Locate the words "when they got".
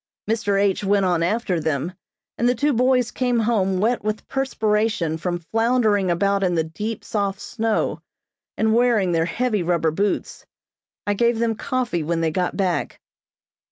12.01-12.57